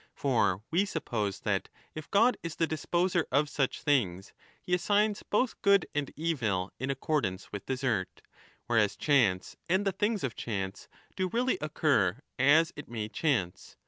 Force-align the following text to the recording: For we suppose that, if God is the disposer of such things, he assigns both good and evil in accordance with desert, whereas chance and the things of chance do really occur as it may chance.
For 0.15 0.63
we 0.71 0.85
suppose 0.85 1.41
that, 1.41 1.69
if 1.93 2.09
God 2.09 2.35
is 2.41 2.55
the 2.55 2.65
disposer 2.65 3.27
of 3.31 3.47
such 3.47 3.81
things, 3.83 4.33
he 4.59 4.73
assigns 4.73 5.21
both 5.21 5.61
good 5.61 5.85
and 5.93 6.11
evil 6.15 6.73
in 6.79 6.89
accordance 6.89 7.51
with 7.51 7.67
desert, 7.67 8.23
whereas 8.65 8.95
chance 8.95 9.57
and 9.69 9.85
the 9.85 9.91
things 9.91 10.23
of 10.23 10.33
chance 10.35 10.87
do 11.15 11.29
really 11.29 11.59
occur 11.61 12.17
as 12.39 12.73
it 12.75 12.89
may 12.89 13.09
chance. 13.09 13.77